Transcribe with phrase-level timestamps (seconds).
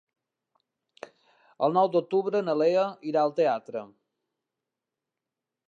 [1.67, 3.85] El nou d'octubre na Lea irà al teatre.